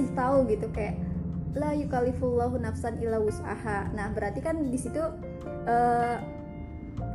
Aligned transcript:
ngasih 0.00 0.16
tahu 0.16 0.48
gitu 0.48 0.66
kayak 0.72 0.96
la 1.52 1.76
yukalifullahu 1.76 2.56
nafsan 2.56 2.96
illa 3.04 3.20
wus'aha. 3.20 3.92
Nah 3.92 4.08
berarti 4.16 4.40
kan 4.40 4.56
di 4.72 4.78
situ 4.80 5.02
uh, 5.68 6.16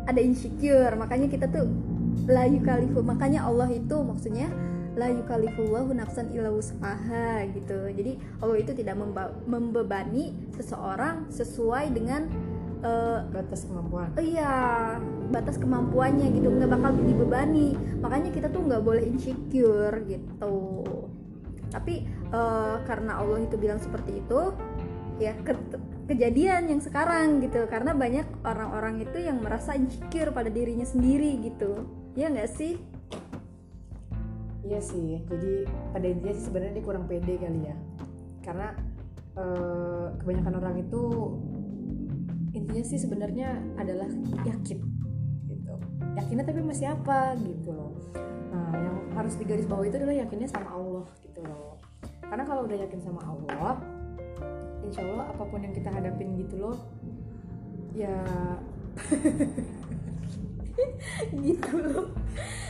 ada 0.05 0.21
insecure. 0.21 0.93
Makanya 0.93 1.25
kita 1.25 1.49
tuh 1.49 1.65
la 2.29 2.45
yukalifu 2.45 3.01
makanya 3.01 3.43
Allah 3.43 3.67
itu 3.73 3.97
maksudnya 4.05 4.53
la 4.95 5.09
yukalifullahu 5.09 5.97
nafsan 5.97 6.29
illa 6.29 6.53
wus'aha 6.53 7.47
gitu. 7.57 7.89
Jadi 7.89 8.21
Allah 8.37 8.57
itu 8.61 8.71
tidak 8.77 9.01
membebani 9.49 10.37
seseorang 10.53 11.25
sesuai 11.33 11.89
dengan 11.95 12.29
uh, 12.85 13.25
batas 13.33 13.65
kemampuan. 13.65 14.13
uh, 14.13 14.21
iya 14.21 14.53
batas 15.33 15.57
kemampuannya 15.57 16.27
gitu. 16.37 16.53
Nggak 16.53 16.69
bakal 16.69 16.91
dibebani. 17.01 17.73
Makanya 18.03 18.29
kita 18.29 18.47
tuh 18.51 18.61
nggak 18.67 18.83
boleh 18.83 19.03
insecure 19.09 20.05
gitu 20.05 20.53
tapi 21.75 22.07
uh, 22.31 22.79
karena 22.87 23.19
Allah 23.19 23.43
itu 23.43 23.59
bilang 23.59 23.83
seperti 23.83 24.23
itu 24.23 24.55
ya 25.19 25.35
ke 25.43 25.51
kejadian 26.07 26.71
yang 26.71 26.79
sekarang 26.79 27.43
gitu. 27.43 27.67
Karena 27.67 27.91
banyak 27.91 28.47
orang-orang 28.47 29.03
itu 29.03 29.19
yang 29.19 29.43
merasa 29.43 29.75
insecure 29.75 30.31
pada 30.31 30.47
dirinya 30.47 30.87
sendiri 30.87 31.43
gitu. 31.43 31.83
Ya 32.15 32.31
nggak 32.31 32.47
sih? 32.55 32.79
Iya 34.65 34.81
sih, 34.81 35.21
jadi 35.29 35.69
pada 35.93 36.09
intinya 36.09 36.33
sih 36.33 36.49
sebenarnya 36.49 36.81
dia 36.81 36.85
kurang 36.89 37.05
pede 37.05 37.37
kali 37.37 37.69
ya, 37.69 37.77
karena 38.41 38.73
uh, 39.37 40.09
kebanyakan 40.17 40.57
orang 40.57 40.81
itu 40.81 41.01
intinya 42.49 42.81
sih 42.81 42.97
sebenarnya 42.97 43.61
adalah 43.77 44.09
yakin, 44.41 44.81
gitu. 45.53 45.75
Yakinnya 46.17 46.49
tapi 46.49 46.65
masih 46.65 46.97
apa 46.97 47.37
gitu 47.45 47.77
loh. 47.77 47.93
Nah, 48.49 48.73
yang 48.73 48.97
harus 49.13 49.37
digaris 49.37 49.69
bawah 49.69 49.85
itu 49.85 50.01
adalah 50.01 50.17
yakinnya 50.17 50.49
sama 50.49 50.73
Allah 50.73 51.05
loh. 51.45 51.77
Karena 52.25 52.43
kalau 52.43 52.65
udah 52.65 52.77
yakin 52.81 53.01
sama 53.01 53.21
Allah, 53.21 53.77
insya 54.81 55.05
Allah 55.05 55.29
apa 55.29 55.43
pun 55.45 55.61
yang 55.61 55.73
kita 55.73 55.89
hadapin 55.93 56.33
gitu 56.41 56.55
loh, 56.57 56.77
ya 57.93 58.17
gitu 61.45 61.73
loh. 61.79 62.05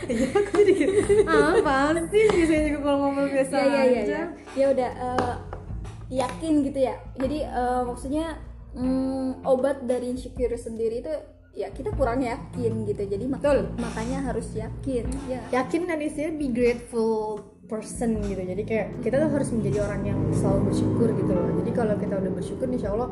Ya 0.05 0.27
aku 0.37 0.51
jadi 0.61 0.73
gitu 0.75 1.23
apa 1.25 2.01
sih? 2.13 2.23
Biasanya 2.29 2.63
juga 2.69 2.79
kalau 2.85 2.97
ngomong 3.07 3.27
biasa 3.31 3.55
ya, 3.57 3.65
ya, 3.65 3.81
ya, 3.81 4.01
ya. 4.05 4.23
ya 4.53 4.65
udah 4.69 4.91
uh, 5.01 5.35
yakin 6.11 6.53
gitu 6.67 6.79
ya. 6.85 6.95
Jadi 7.17 7.37
uh, 7.49 7.81
maksudnya 7.87 8.37
um, 8.77 9.39
obat 9.41 9.81
dari 9.87 10.13
insecure 10.13 10.53
sendiri 10.59 11.01
itu 11.01 11.13
ya 11.55 11.71
kita 11.71 11.95
kurang 11.95 12.21
yakin 12.21 12.85
gitu. 12.85 13.03
Jadi 13.07 13.23
mak 13.25 13.41
Betul. 13.41 13.71
makanya 13.81 14.29
harus 14.29 14.51
yakin. 14.53 15.09
Ya 15.25 15.41
yakin 15.63 15.89
dan 15.89 15.99
istilah 16.03 16.35
be 16.37 16.53
grateful 16.53 17.54
person 17.66 18.21
gitu. 18.21 18.41
Jadi 18.41 18.63
kayak 18.66 18.88
kita 19.02 19.21
tuh 19.25 19.30
harus 19.33 19.49
menjadi 19.49 19.77
orang 19.85 20.02
yang 20.05 20.19
selalu 20.33 20.71
bersyukur 20.71 21.08
gitu 21.17 21.31
loh. 21.33 21.49
Jadi 21.61 21.72
kalau 21.73 21.95
kita 21.97 22.13
udah 22.22 22.31
bersyukur 22.31 22.67
insya 22.69 22.94
Allah 22.94 23.09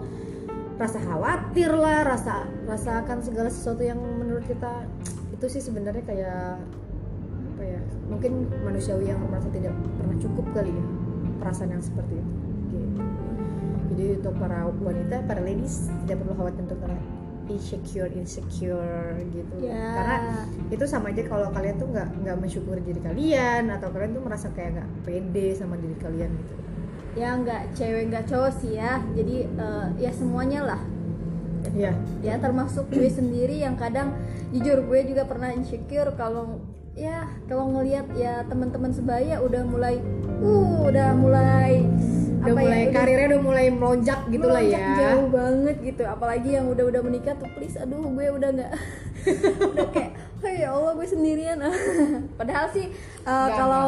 rasa 0.74 0.98
khawatir 1.06 1.70
lah 1.70 2.02
rasa 2.02 2.50
rasakan 2.66 3.22
segala 3.22 3.50
sesuatu 3.54 3.86
yang 3.86 3.98
menurut 4.02 4.42
kita 4.50 4.90
itu 5.30 5.46
sih 5.46 5.62
sebenarnya 5.62 6.02
kayak 6.02 6.58
apa 7.54 7.64
ya 7.64 7.82
mungkin 8.10 8.50
manusiawi 8.66 9.14
yang 9.14 9.22
merasa 9.30 9.54
tidak 9.54 9.74
pernah 10.02 10.18
cukup 10.18 10.46
kali 10.58 10.74
ya 10.74 10.86
perasaan 11.38 11.78
yang 11.78 11.84
seperti 11.84 12.18
itu. 12.18 12.32
Gitu. 12.74 13.02
jadi 13.94 14.06
untuk 14.18 14.34
para 14.42 14.66
wanita 14.66 15.16
para 15.30 15.42
ladies 15.46 15.94
tidak 16.06 16.26
perlu 16.26 16.34
khawatir 16.42 16.62
untuk 16.66 16.80
insecure 17.50 18.12
insecure 18.16 19.20
gitu. 19.32 19.56
Yeah. 19.60 19.94
karena 19.96 20.18
itu 20.72 20.86
sama 20.88 21.12
aja 21.12 21.24
kalau 21.28 21.50
kalian 21.52 21.76
tuh 21.80 21.88
nggak 21.92 22.10
nggak 22.24 22.38
mensyukuri 22.40 22.82
diri 22.84 23.02
kalian 23.04 23.72
atau 23.72 23.92
kalian 23.92 24.12
tuh 24.16 24.24
merasa 24.24 24.48
kayak 24.56 24.80
nggak 24.80 24.90
pede 25.04 25.48
sama 25.58 25.76
diri 25.76 25.96
kalian 26.00 26.32
gitu. 26.32 26.54
Ya 27.14 27.30
nggak 27.38 27.78
cewek 27.78 28.04
nggak 28.10 28.26
cowok 28.26 28.52
sih 28.58 28.80
ya. 28.80 29.02
Jadi 29.14 29.36
uh, 29.60 29.88
ya 30.00 30.12
semuanya 30.16 30.62
lah. 30.64 30.82
Ya 31.72 31.96
ya 32.20 32.36
termasuk 32.40 32.92
gue 32.92 33.08
sendiri 33.08 33.64
yang 33.64 33.80
kadang 33.80 34.16
jujur 34.52 34.84
gue 34.84 35.00
juga 35.08 35.24
pernah 35.24 35.50
insecure 35.56 36.12
kalau 36.20 36.60
ya 36.94 37.26
kalau 37.50 37.74
ngelihat 37.74 38.06
ya 38.14 38.46
teman-teman 38.46 38.94
sebaya 38.94 39.42
udah 39.42 39.64
mulai 39.66 39.98
uh 40.44 40.86
udah 40.86 41.10
mulai 41.18 41.88
udah 42.44 42.54
apa 42.54 42.62
ya, 42.62 42.68
mulai 42.68 42.84
ya, 42.84 42.92
karirnya 42.92 43.28
udah, 43.28 43.42
mulai 43.42 43.66
melonjak 43.72 44.20
gitu 44.28 44.48
lah 44.52 44.64
ya. 44.64 44.84
jauh 45.00 45.28
banget 45.32 45.78
gitu. 45.80 46.04
Apalagi 46.04 46.50
yang 46.60 46.66
udah 46.68 46.86
udah 46.92 47.02
menikah 47.02 47.34
tuh 47.40 47.50
please 47.56 47.80
aduh 47.80 48.04
gue 48.04 48.26
udah 48.28 48.50
nggak 48.52 48.72
udah 49.74 49.88
kayak 49.96 50.12
hey 50.44 50.56
ya 50.68 50.70
Allah 50.76 50.92
gue 51.00 51.08
sendirian. 51.08 51.58
Padahal 52.40 52.68
sih 52.76 52.92
uh, 53.24 53.50
kalau 53.56 53.88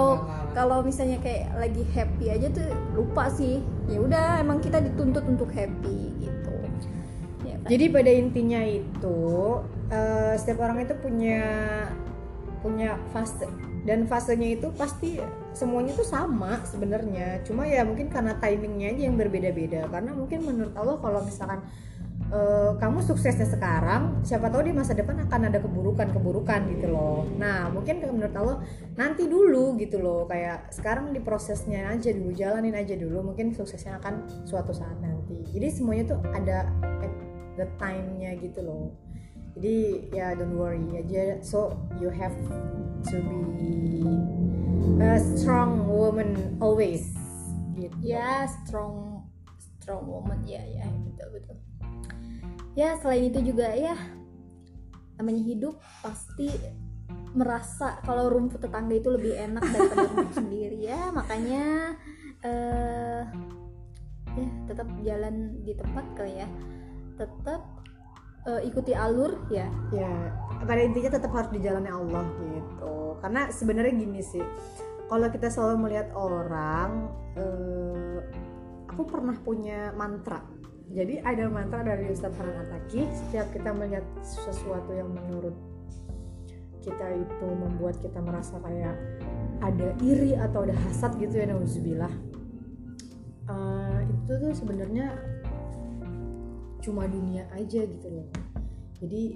kalau 0.55 0.77
misalnya 0.81 1.19
kayak 1.19 1.51
lagi 1.59 1.83
happy 1.91 2.25
aja 2.31 2.47
tuh 2.49 2.67
lupa 2.95 3.27
sih. 3.35 3.59
Ya 3.91 3.99
udah 3.99 4.39
emang 4.39 4.63
kita 4.63 4.79
dituntut 4.79 5.27
untuk 5.27 5.51
happy 5.51 6.15
gitu. 6.23 6.55
Ya, 7.44 7.59
kan? 7.59 7.67
jadi 7.67 7.85
pada 7.91 8.11
intinya 8.15 8.61
itu 8.63 9.19
uh, 9.91 10.33
setiap 10.39 10.63
orang 10.63 10.88
itu 10.88 10.95
punya 10.97 11.44
punya 12.65 12.97
fase 13.13 13.45
dan 13.85 14.09
fasenya 14.09 14.57
itu 14.57 14.73
pasti 14.73 15.21
semuanya 15.55 15.95
itu 15.95 16.05
sama 16.05 16.61
sebenarnya. 16.67 17.41
Cuma 17.47 17.66
ya 17.66 17.81
mungkin 17.88 18.11
karena 18.11 18.35
timingnya 18.38 18.93
aja 18.93 19.01
yang 19.07 19.16
berbeda-beda. 19.16 19.88
Karena 19.89 20.11
mungkin 20.11 20.39
menurut 20.43 20.75
Allah 20.75 20.99
kalau 20.99 21.19
misalkan 21.23 21.63
uh, 22.31 22.75
kamu 22.77 22.99
suksesnya 23.03 23.47
sekarang 23.47 24.21
siapa 24.27 24.51
tahu 24.51 24.67
di 24.67 24.73
masa 24.75 24.91
depan 24.91 25.25
akan 25.27 25.49
ada 25.49 25.59
keburukan-keburukan 25.63 26.61
gitu 26.77 26.88
loh. 26.91 27.23
Nah 27.39 27.71
mungkin 27.71 28.03
menurut 28.03 28.35
Allah 28.35 28.57
nanti 28.99 29.25
dulu 29.25 29.79
gitu 29.79 30.03
loh. 30.03 30.27
Kayak 30.27 30.69
sekarang 30.75 31.15
di 31.15 31.23
prosesnya 31.23 31.91
aja 31.91 32.11
dulu 32.11 32.35
jalanin 32.35 32.75
aja 32.75 32.94
dulu. 32.99 33.33
Mungkin 33.33 33.55
suksesnya 33.55 33.97
akan 34.03 34.45
suatu 34.47 34.75
saat 34.75 34.99
nanti. 35.01 35.41
Jadi 35.55 35.67
semuanya 35.71 36.15
tuh 36.15 36.19
ada 36.35 36.69
at 37.01 37.13
the 37.55 37.67
time-nya 37.79 38.35
gitu 38.44 38.59
loh. 38.61 38.91
Jadi 39.55 40.11
ya 40.11 40.35
don't 40.35 40.59
worry 40.59 40.83
aja. 40.99 41.39
So 41.39 41.79
you 42.03 42.11
have 42.11 42.35
to 43.07 43.17
be 43.23 44.64
a 45.01 45.19
strong 45.19 45.90
woman 45.90 46.57
always. 46.62 47.12
Gitu. 47.75 48.16
ya 48.16 48.47
strong 48.47 49.28
strong 49.59 50.07
woman. 50.07 50.40
Ya 50.47 50.63
ya 50.63 50.88
betul 50.88 51.28
betul. 51.35 51.57
Ya 52.75 52.95
selain 53.00 53.28
itu 53.28 53.51
juga 53.51 53.72
ya 53.75 53.95
namanya 55.16 55.44
hidup 55.44 55.79
pasti 56.03 56.51
merasa 57.35 58.00
kalau 58.03 58.31
rumput 58.31 58.63
tetangga 58.63 58.95
itu 58.95 59.12
lebih 59.12 59.35
enak 59.35 59.63
daripada 59.74 60.07
rumput 60.07 60.34
sendiri 60.40 60.79
ya. 60.88 61.12
Makanya 61.12 61.66
uh, 62.45 63.22
ya 64.35 64.47
tetap 64.72 64.88
jalan 65.03 65.59
di 65.68 65.74
tempat 65.75 66.06
kali 66.16 66.40
ya. 66.40 66.47
Tetap 67.19 67.75
uh, 68.47 68.61
ikuti 68.63 68.94
alur 68.95 69.45
ya. 69.51 69.67
Ya 69.91 70.33
pada 70.66 70.81
intinya 70.81 71.13
tetap 71.13 71.29
harus 71.35 71.51
di 71.53 71.59
jalannya 71.61 71.94
Allah 71.94 72.25
gitu. 72.41 73.19
Karena 73.22 73.41
sebenarnya 73.51 73.94
gini 73.94 74.22
sih 74.22 74.45
kalau 75.06 75.29
kita 75.29 75.53
selalu 75.53 75.89
melihat 75.89 76.09
orang 76.17 77.09
uh, 77.38 78.19
aku 78.89 79.03
pernah 79.06 79.35
punya 79.41 79.94
mantra. 79.94 80.41
Jadi 80.85 81.17
ada 81.22 81.50
mantra 81.50 81.81
dari 81.81 82.13
Ustadz 82.13 82.38
Hanan 82.38 82.61
Ataki 82.69 83.09
setiap 83.09 83.50
kita 83.50 83.73
melihat 83.73 84.06
sesuatu 84.22 84.94
yang 84.94 85.09
menurut 85.09 85.57
kita 86.85 87.17
itu 87.17 87.47
membuat 87.50 87.97
kita 87.97 88.22
merasa 88.22 88.62
kayak 88.62 88.94
ada 89.66 89.89
iri 90.06 90.38
atau 90.38 90.62
ada 90.69 90.77
hasad 90.85 91.17
gitu 91.17 91.41
ya 91.41 91.50
nauzubillah 91.50 92.13
uh, 93.50 94.00
itu 94.06 94.31
tuh 94.38 94.53
sebenarnya 94.53 95.17
cuma 96.85 97.09
dunia 97.09 97.50
aja 97.50 97.81
gitu 97.81 98.07
loh. 98.13 98.28
Jadi 99.01 99.35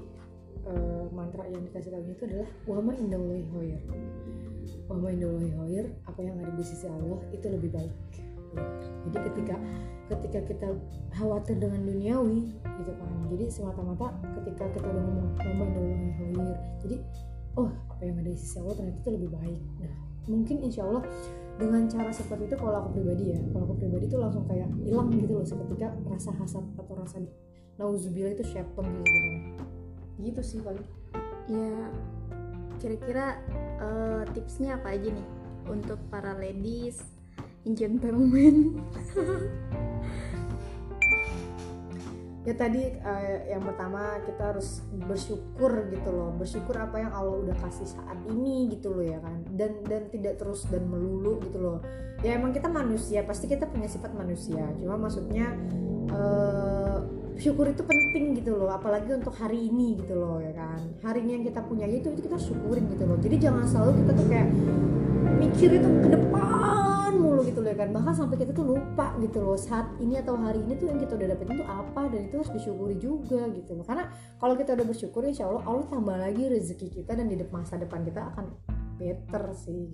uh, 0.69 1.09
mantra 1.09 1.49
yang 1.49 1.65
dikasih 1.65 1.89
tahu 1.89 2.05
itu 2.05 2.23
adalah 2.29 2.49
wama 2.69 2.93
indallahi 2.93 3.43
khair 3.49 3.81
wama 4.85 5.09
indallahi 5.09 5.49
khair 5.49 5.85
apa 6.05 6.19
yang 6.21 6.37
ada 6.37 6.53
di 6.53 6.65
sisi 6.65 6.85
Allah 6.85 7.19
itu 7.33 7.45
lebih 7.49 7.73
baik. 7.73 7.93
Jadi 9.09 9.17
ketika 9.33 9.55
ketika 10.09 10.39
kita 10.45 10.67
khawatir 11.13 11.57
dengan 11.57 11.85
duniawi 11.85 12.53
gitu 12.53 12.91
kan. 12.97 13.09
Jadi 13.29 13.45
semata-mata 13.49 14.13
ketika 14.41 14.65
kita 14.73 14.85
udah 14.89 15.03
ngomong 15.05 15.29
ngomong 15.37 15.69
dengan 15.73 15.99
khair 16.17 16.57
jadi 16.85 16.97
oh 17.57 17.69
apa 17.89 18.01
yang 18.05 18.15
ada 18.21 18.29
di 18.29 18.39
sisi 18.39 18.57
Allah 18.61 18.75
ternyata 18.77 18.99
itu 19.01 19.11
lebih 19.13 19.29
baik. 19.33 19.61
Nah 19.81 19.93
mungkin 20.29 20.57
insya 20.61 20.85
Allah 20.85 21.03
dengan 21.59 21.89
cara 21.89 22.09
seperti 22.13 22.47
itu 22.47 22.55
kalau 22.55 22.85
aku 22.85 22.89
pribadi 23.01 23.35
ya 23.35 23.39
kalau 23.51 23.65
aku 23.67 23.75
pribadi 23.81 24.05
itu 24.07 24.17
langsung 24.21 24.45
kayak 24.47 24.69
hilang 24.85 25.09
gitu 25.11 25.33
loh 25.35 25.43
seketika 25.43 25.91
rasa 26.07 26.31
hasad 26.37 26.63
atau 26.77 26.93
rasa 26.95 27.17
nauzubillah 27.79 28.35
itu 28.35 28.43
syaitan 28.43 28.85
gitu 28.85 29.07
sebenarnya 29.07 29.59
gitu 30.19 30.41
sih 30.43 30.59
paling. 30.59 30.87
Ya 31.47 31.89
kira-kira 32.79 33.39
uh, 33.79 34.23
tipsnya 34.35 34.79
apa 34.79 34.95
aja 34.95 35.11
nih 35.11 35.27
untuk 35.67 35.99
para 36.07 36.31
ladies 36.35 37.03
gentleman 37.67 38.79
ya 42.47 42.55
tadi 42.55 42.81
eh, 42.81 43.51
yang 43.51 43.61
pertama 43.61 44.17
kita 44.23 44.55
harus 44.55 44.81
bersyukur 45.05 45.91
gitu 45.91 46.09
loh. 46.09 46.33
Bersyukur 46.39 46.81
apa 46.81 46.97
yang 46.97 47.11
Allah 47.13 47.35
udah 47.45 47.55
kasih 47.61 47.85
saat 47.85 48.17
ini 48.31 48.71
gitu 48.73 48.95
loh 48.95 49.05
ya 49.05 49.19
kan. 49.21 49.43
Dan 49.53 49.83
dan 49.85 50.07
tidak 50.09 50.39
terus 50.39 50.65
dan 50.71 50.87
melulu 50.87 51.37
gitu 51.45 51.59
loh. 51.59 51.77
Ya 52.25 52.39
emang 52.39 52.55
kita 52.55 52.71
manusia 52.71 53.21
pasti 53.27 53.45
kita 53.45 53.67
punya 53.69 53.91
sifat 53.91 54.15
manusia. 54.15 54.65
Cuma 54.81 54.97
maksudnya 54.97 55.51
eh, 56.09 57.18
syukur 57.39 57.71
itu 57.71 57.81
penting 57.87 58.35
gitu 58.35 58.59
loh 58.59 58.67
apalagi 58.67 59.15
untuk 59.15 59.31
hari 59.31 59.71
ini 59.71 59.95
gitu 60.03 60.19
loh 60.19 60.43
ya 60.43 60.51
kan. 60.51 60.79
Hari 60.99 61.23
ini 61.23 61.31
yang 61.39 61.43
kita 61.47 61.63
punya 61.63 61.87
itu 61.87 62.11
itu 62.11 62.27
kita 62.27 62.35
syukurin 62.35 62.85
gitu 62.91 63.07
loh. 63.07 63.15
Jadi 63.15 63.35
jangan 63.39 63.63
selalu 63.63 64.03
kita 64.03 64.11
tuh 64.11 64.27
kayak 64.27 64.49
mikir 65.39 65.69
itu 65.79 65.89
ke 66.03 66.07
depan 66.11 67.11
mulu 67.15 67.41
gitu 67.47 67.63
loh 67.63 67.71
ya 67.71 67.79
kan. 67.79 67.89
Bahkan 67.95 68.13
sampai 68.13 68.37
kita 68.43 68.51
tuh 68.51 68.75
lupa 68.75 69.15
gitu 69.23 69.39
loh 69.39 69.55
saat 69.55 69.87
ini 70.03 70.19
atau 70.19 70.35
hari 70.35 70.59
ini 70.59 70.75
tuh 70.75 70.91
yang 70.91 70.99
kita 70.99 71.15
udah 71.15 71.27
dapetin 71.31 71.55
tuh 71.63 71.69
apa 71.71 72.01
dan 72.11 72.21
itu 72.27 72.35
harus 72.43 72.51
disyukuri 72.51 72.95
juga 72.99 73.41
gitu 73.55 73.71
loh. 73.71 73.85
Karena 73.87 74.11
kalau 74.35 74.53
kita 74.59 74.75
udah 74.75 74.85
bersyukur 74.85 75.21
insya 75.23 75.47
Allah 75.47 75.63
Allah 75.63 75.85
tambah 75.87 76.17
lagi 76.19 76.43
rezeki 76.43 76.87
kita 76.91 77.15
dan 77.15 77.31
di 77.31 77.39
masa 77.47 77.79
depan 77.79 78.03
kita 78.03 78.35
akan 78.35 78.51
better 78.99 79.55
sih. 79.55 79.87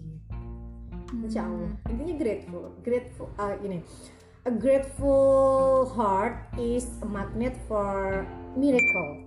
Insya 1.13 1.45
Allah. 1.45 1.77
Intinya 1.93 2.17
grateful 2.17 2.73
grateful 2.81 3.29
ah, 3.37 3.53
gini 3.61 3.85
a 4.45 4.53
grateful 4.53 5.89
heart 5.97 6.37
is 6.61 6.85
a 7.01 7.07
magnet 7.09 7.57
for 7.65 8.21
miracle 8.53 9.25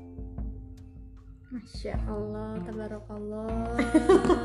Masya 1.49 1.97
Allah, 2.05 2.61
tabarakallah. 2.61 3.73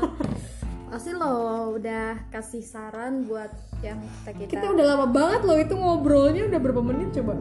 Pasti 0.88 1.12
lo 1.12 1.76
udah 1.76 2.16
kasih 2.32 2.64
saran 2.64 3.28
buat 3.28 3.52
yang 3.84 4.00
kita 4.24 4.32
kita. 4.32 4.50
kita 4.56 4.66
udah 4.72 4.84
lama 4.88 5.06
banget 5.12 5.44
loh 5.44 5.58
itu 5.60 5.76
ngobrolnya 5.76 6.48
udah 6.48 6.56
berapa 6.64 6.80
menit 6.80 7.12
coba 7.12 7.36